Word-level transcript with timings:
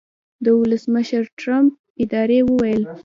د 0.43 0.45
ولسمشرټرمپ 0.59 1.73
ادارې 2.03 2.39
وویل 2.47 2.83